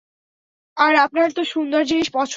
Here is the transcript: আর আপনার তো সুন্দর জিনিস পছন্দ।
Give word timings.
আর 0.77 0.93
আপনার 0.95 1.27
তো 1.31 1.41
সুন্দর 1.45 1.81
জিনিস 1.83 2.07
পছন্দ। 2.09 2.29